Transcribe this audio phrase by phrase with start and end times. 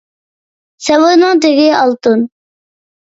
[0.85, 2.25] سەۋرنىڭ تېگى ئالتۇن.